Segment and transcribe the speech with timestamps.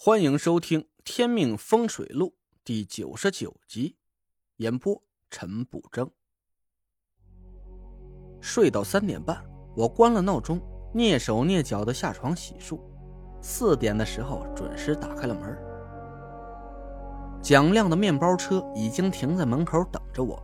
[0.00, 2.28] 欢迎收听《天命风水录》
[2.62, 3.96] 第九十九集，
[4.58, 6.08] 演播陈不争。
[8.40, 9.44] 睡到三点半，
[9.76, 10.62] 我关了闹钟，
[10.94, 12.78] 蹑手蹑脚的下床洗漱。
[13.42, 15.58] 四点的时候，准时打开了门。
[17.42, 20.40] 蒋亮的面包车已经停在门口等着我。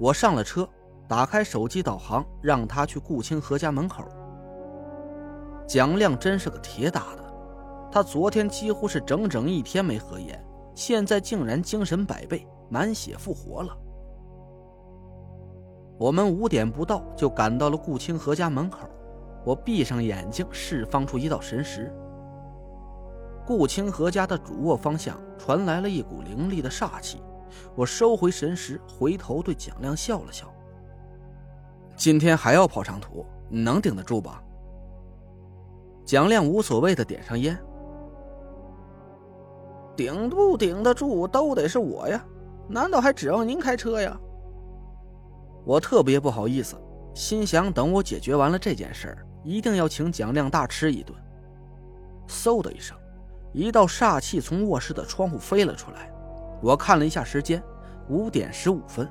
[0.00, 0.66] 我上了车，
[1.06, 4.08] 打开手机导航，让他去顾清河家门口。
[5.68, 7.25] 蒋亮真是个铁打的。
[7.90, 13.76] 他昨天几乎是整整一天没合眼，现在竟然精神百倍，满血复活了。
[15.98, 18.86] 我们五点不到就赶到了顾清河家门口，
[19.44, 21.90] 我闭上眼睛，释放出一道神识。
[23.46, 27.22] 顾清河家的主卧方向传来了一股凌厉的煞气，
[27.74, 30.52] 我收回神识，回头对蒋亮笑了笑
[31.96, 34.42] ：“今天还要跑长途，你能顶得住吧？”
[36.04, 37.58] 蒋亮无所谓的点上烟。
[39.96, 42.22] 顶不顶得住都得是我呀，
[42.68, 44.18] 难道还指望您开车呀？
[45.64, 46.76] 我特别不好意思，
[47.14, 51.16] 心想等我解决完了这件事儿，一定要请蒋亮大吃一顿。
[52.28, 52.96] 嗖的一声，
[53.52, 56.12] 一道煞气从卧室的窗户飞了出来。
[56.62, 57.62] 我看了一下时间，
[58.08, 59.08] 五点十五分。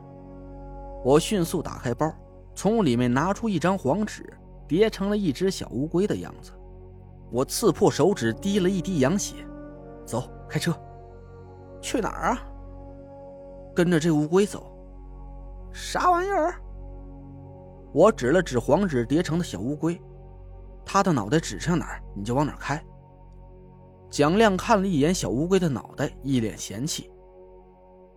[1.03, 2.13] 我迅速打开包，
[2.53, 4.25] 从里面拿出一张黄纸，
[4.67, 6.51] 叠成了一只小乌龟的样子。
[7.31, 9.35] 我刺破手指，滴了一滴羊血。
[10.05, 10.29] 走。
[10.47, 10.73] 开车，
[11.81, 12.47] 去哪儿啊？
[13.75, 14.71] 跟着这乌龟走。
[15.73, 16.61] 啥玩意儿？
[17.93, 20.01] 我指了指黄纸叠成的小乌龟，
[20.85, 22.81] 它的脑袋指向哪儿，你就往哪儿开。
[24.09, 27.11] 蒋亮看了一眼小乌龟的脑袋，一脸嫌弃：“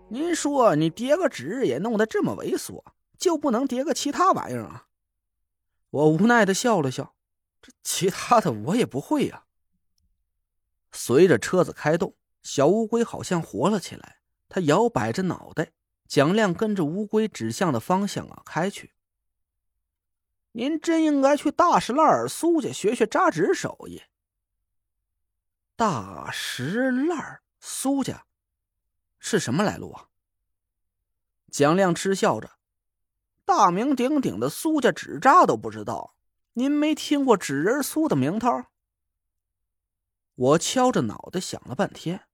[0.09, 2.83] 您说你叠个纸也弄得这么猥琐，
[3.19, 4.84] 就不能叠个其他玩意儿啊？”
[5.91, 7.15] 我无奈的笑了笑
[7.62, 9.45] ：“这其他的我也不会呀。”
[10.92, 12.17] 随着车子开动。
[12.42, 15.72] 小乌龟好像活了起来，它摇摆着脑袋。
[16.06, 18.94] 蒋亮跟着乌龟指向的方向啊开去。
[20.53, 24.03] 您真应该去大石烂儿苏家学学扎纸手艺。
[25.76, 28.25] 大石烂儿苏家
[29.19, 30.09] 是什么来路啊？
[31.50, 32.53] 蒋亮嗤笑着
[33.44, 36.16] ：“大名鼎鼎的苏家纸扎都不知道，
[36.55, 38.49] 您没听过纸人苏的名头？”
[40.38, 42.28] 我敲着脑袋想了半天。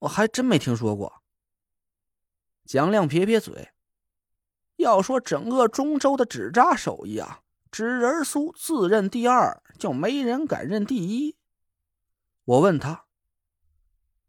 [0.00, 1.24] 我还真没听说过。
[2.64, 3.72] 蒋亮撇撇嘴，
[4.76, 7.42] 要说整个中州的纸扎手艺啊，
[7.72, 11.36] 纸人苏自认第二，就没人敢认第一。
[12.44, 13.06] 我问他：“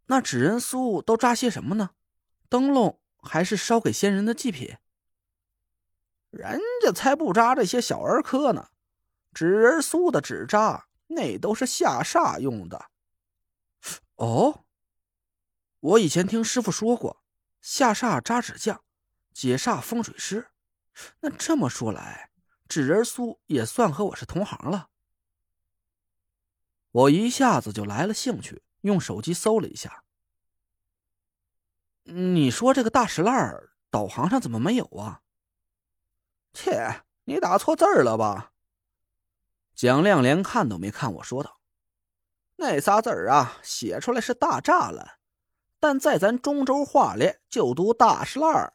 [0.08, 1.92] 那纸人苏都扎些什么呢？
[2.50, 4.78] 灯笼还是烧给先人的祭品？”
[6.32, 8.70] 人家才不扎这些小儿科呢，
[9.32, 12.92] 纸人苏的纸扎那都是下煞用的。
[14.16, 14.64] 哦。
[15.80, 17.24] 我以前听师傅说过，
[17.62, 18.84] 下煞扎纸匠，
[19.32, 20.50] 解煞风水师。
[21.20, 22.32] 那这么说来，
[22.68, 24.90] 纸人苏也算和我是同行了。
[26.92, 30.04] 我一下子就来了兴趣，用手机搜了一下。
[32.04, 35.22] 你说这个大石烂导航上怎么没有啊？
[36.54, 38.52] 切，你打错字儿了吧？
[39.78, 41.60] 蒋亮连看都没看我说道
[42.58, 45.20] ：“那仨字儿啊，写出来是大栅栏。”
[45.80, 48.74] 但在咱中州话里就读大石烂儿。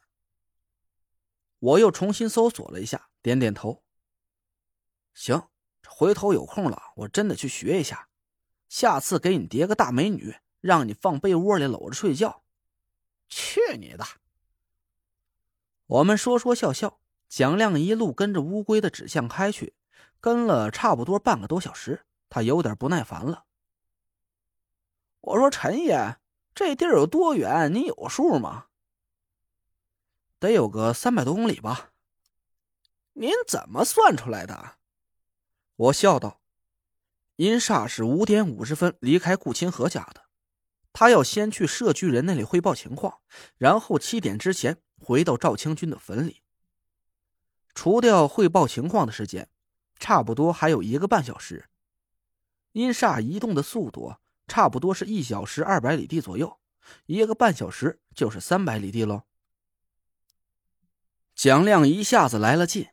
[1.59, 3.83] 我又重新搜索了一下，点点头。
[5.13, 5.49] 行，
[5.85, 8.07] 回头有空了，我真的去学一下。
[8.69, 12.45] 下次给你叠个大美女，让你放被窝里搂着睡觉。
[13.27, 14.05] 去你的！
[15.85, 19.75] 我们说说笑笑，蒋亮一路跟着乌龟的指向开去，
[20.23, 23.43] 跟了差不多半个多小时，他有点不耐烦了。
[25.19, 26.15] 我说陈爷。
[26.55, 27.73] 这地儿有多远？
[27.73, 28.67] 你有数吗？
[30.39, 31.89] 得有个三百多公里吧。
[33.13, 34.75] 您怎么算出来的？
[35.75, 36.39] 我笑道
[37.37, 40.25] ：“殷煞是五点五十分离开顾清河家的，
[40.93, 43.19] 他要先去社区人那里汇报情况，
[43.57, 46.43] 然后七点之前回到赵清军的坟里。
[47.73, 49.49] 除掉汇报情况的时间，
[50.03, 51.69] 差不多还有一个半小时。
[52.73, 56.59] 殷煞移动的速度。”差不多是一小时二百里地左右，
[57.05, 59.23] 一个半小时就是三百里地喽。
[61.33, 62.89] 蒋亮一下子来了劲，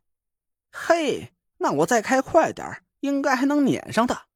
[0.71, 4.29] 嘿，那我再开快点应该还能撵上他。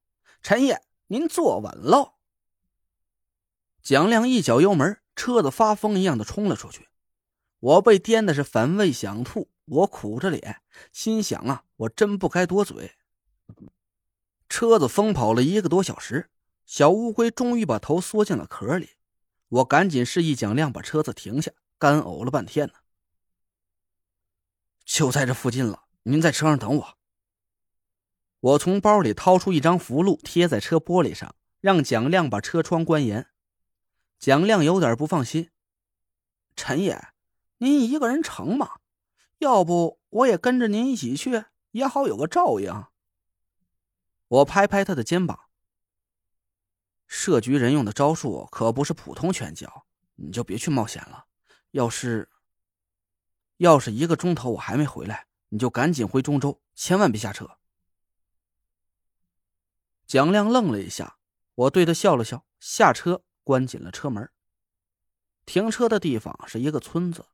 [0.43, 2.15] 陈爷，您坐稳喽。
[3.81, 6.89] 蒋亮一脚油门，车子发疯一样的冲了出去。
[7.61, 10.61] 我被颠的是反胃想吐，我苦着脸，
[10.93, 12.97] 心想啊，我真不该多嘴。
[14.49, 16.31] 车子疯跑了一个多小时。
[16.67, 18.91] 小乌龟终于把头缩进了壳里。
[19.49, 22.75] 我赶紧示意蒋亮把车子停下，干呕了半天呢。
[24.85, 26.99] 就在这附近了，您在车上等我。
[28.41, 33.29] 我从包里掏出一张符箓，贴在车玻璃上，让蒋亮把车窗关严。
[34.19, 35.51] 蒋亮有点不放心
[36.57, 37.09] ：“陈爷，
[37.59, 38.77] 您一个人成吗？
[39.45, 42.87] 要不我也跟着您一起去，也好有个照应。”
[44.27, 45.39] 我拍拍他的肩膀
[47.07, 51.27] ：“设局人用的招数可不是普通拳脚，你就别去冒险了。
[51.73, 52.31] 要是……
[53.59, 57.59] 要是一个钟头我还没回来，你就赶紧回中州，千万别下车。”
[60.09, 61.19] 蒋亮愣了一下，
[61.55, 64.31] 我对他笑了笑，下车关紧了车门。
[65.45, 67.27] 停车的地方是一个村子，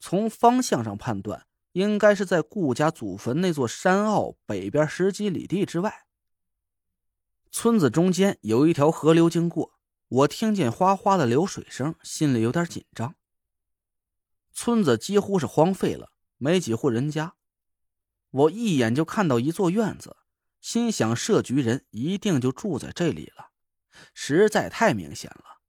[0.00, 6.06] 从方向上判断，应该是在顾家祖坟那座山坳北边十几里地之外。
[7.52, 9.74] 村子中间有一条河流经过，
[10.08, 13.14] 我听见哗哗的流水声，心里有点紧张。
[14.52, 17.34] 村子几乎是荒废了，没几户人家。
[18.30, 20.16] 我一眼就看到一座院子。
[20.60, 23.50] 心想，设局人一定就住在这里了，
[24.12, 25.59] 实在太明显了。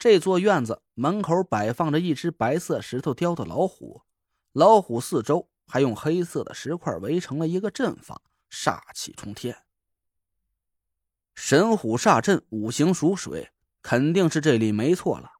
[0.00, 4.00] 这座院子门口摆放着一只白色石头雕的老虎，
[4.52, 9.58] 老虎四周还用黑色的石块围成了一个阵法，煞气冲天。
[11.34, 13.50] 神虎煞阵，五行属水，
[13.82, 15.32] 肯定是这里没错了。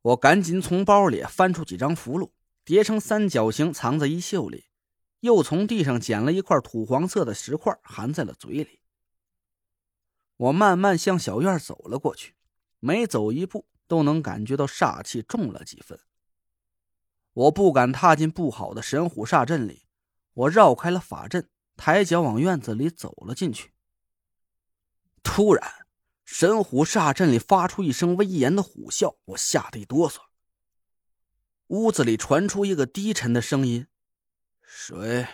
[0.00, 2.30] 我赶紧从包里翻出几张符箓，
[2.64, 4.66] 叠成三角形，藏在衣袖里。
[5.18, 8.78] 又从地上捡了一块土黄色的石块，含在了嘴里。
[10.36, 12.36] 我慢慢向小院走了过去，
[12.80, 15.98] 每走一步都能感觉到煞气重了几分。
[17.32, 19.86] 我不敢踏进不好的神虎煞阵里，
[20.34, 23.72] 我绕开了法阵，抬脚往院子里走了进去。
[25.22, 25.86] 突然，
[26.24, 30.20] 神虎煞阵里发出一声威严的虎啸，我吓得一哆嗦。
[31.68, 33.86] 屋子里传出一个低沉的声音。
[34.62, 35.26] 水。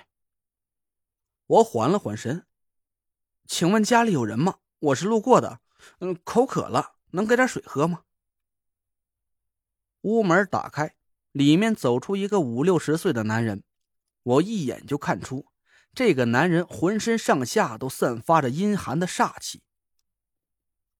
[1.47, 2.47] 我缓了缓神，
[3.47, 4.58] 请问家里有人吗？
[4.79, 5.61] 我是路过的，
[6.00, 8.02] 嗯，口渴了，能给点水喝吗？
[10.02, 10.96] 屋门打开，
[11.32, 13.62] 里面走出一个五六十岁的男人，
[14.22, 15.46] 我一眼就看出，
[15.94, 19.62] 这个男人浑身上下都散发着阴寒的煞气。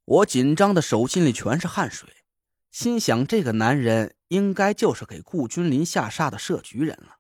[0.05, 2.08] 我紧张的手心里全是汗水，
[2.70, 7.16] 心想这个男人应该就是给顾君临下煞的设局人了。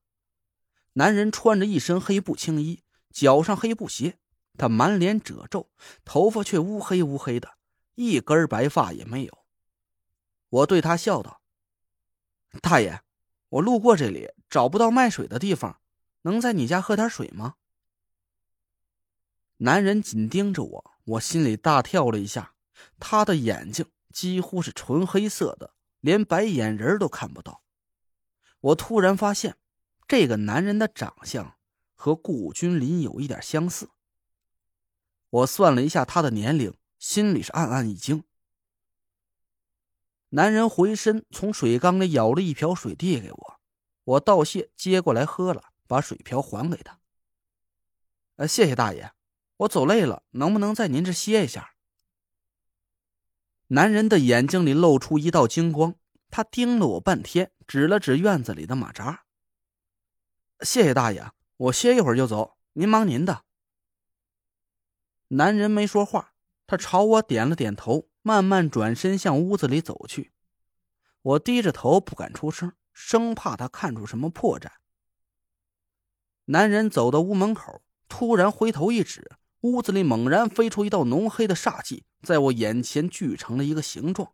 [0.92, 4.18] 男人穿着一身黑布青衣，脚上黑布鞋，
[4.56, 5.68] 他满脸褶皱，
[6.04, 7.56] 头发却乌黑乌黑的，
[7.94, 9.44] 一根白发也没有。
[10.48, 11.40] 我对他笑道
[12.62, 13.02] ：“大爷，
[13.48, 15.80] 我路过这里，找不到卖水的地方，
[16.22, 17.54] 能在你家喝点水吗？”
[19.58, 22.54] 男人紧盯着我，我心里大跳了一下。
[22.98, 27.62] 他的眼睛几乎是纯黑色的，连白眼仁都看不到。
[28.60, 29.56] 我突然发现。
[30.06, 31.56] 这个男人的长相
[31.94, 33.88] 和顾君临有一点相似。
[35.30, 36.74] 我算了一下他的年龄，
[37.04, 38.24] 心里是暗暗一惊。
[40.30, 43.60] 男人回身从水缸里舀了一瓢水递给我，
[44.04, 46.98] 我道谢，接过来喝了，把水瓢还给他。
[48.36, 49.12] 呃，谢谢大爷，
[49.58, 51.74] 我走累了，能不能在您这歇一下？
[53.66, 55.96] 男人的眼睛里露出一道金光，
[56.30, 59.26] 他盯了我半天，指了指院子里的马扎。
[60.60, 63.44] 谢谢大爷，我歇一会儿就走，您忙您的。
[65.28, 66.33] 男人没说话，
[66.66, 70.32] 他朝我点了点头，慢慢转身向屋子里走去。
[71.22, 74.68] 我低着头不敢出声，生怕他看出什么破绽。
[76.46, 84.32] 男人走到屋门口，突然回头一指，屋子里猛然飞出一道浓黑的煞气，在我眼前聚成了一个形状。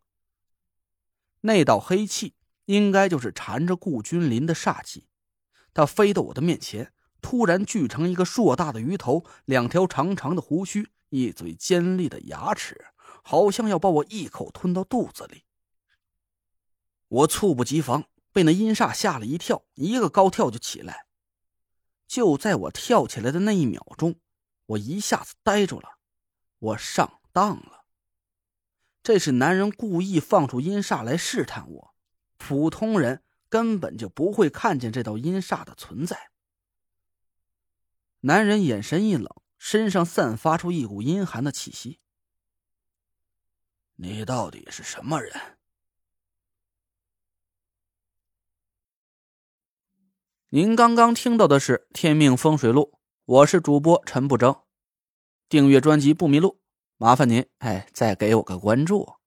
[1.41, 2.35] 那道黑气
[2.65, 5.07] 应该就是缠着顾君临的煞气。
[5.73, 12.87] 他飞到我的面前，突然聚成一个硕大的鱼头，两条长长的胡须，一嘴尖利的牙齿，
[13.23, 15.45] 好像要把我一口吞到肚子里。
[17.07, 21.05] 我猝不及防，被那阴煞吓了一跳，一个高跳就起来。
[22.07, 24.15] 就在我跳起来的那一秒钟，
[24.65, 25.99] 我一下子呆住了，
[26.57, 27.85] 我上当了。
[29.03, 31.93] 这是男人故意放出阴煞来试探我，
[32.37, 33.23] 普通人。
[33.51, 36.31] 根本就不会看见这道阴煞的存在。
[38.21, 39.27] 男人眼神一冷，
[39.63, 41.99] 身上散发出一股阴寒的气息。
[43.93, 45.39] 你到底是什么人？
[50.49, 52.91] 您刚刚听到的是《天命风水录》，
[53.25, 54.63] 我是主播陈不争。
[55.47, 56.59] 订阅专辑不迷路。
[56.97, 59.20] 麻烦您哎再给我个关注。